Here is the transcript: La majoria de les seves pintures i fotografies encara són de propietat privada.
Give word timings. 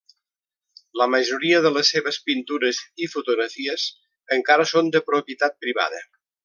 La 1.01 1.05
majoria 1.15 1.59
de 1.65 1.71
les 1.75 1.91
seves 1.97 2.19
pintures 2.31 2.81
i 3.07 3.11
fotografies 3.13 3.87
encara 4.39 4.69
són 4.75 4.95
de 4.97 5.07
propietat 5.13 5.61
privada. 5.67 6.07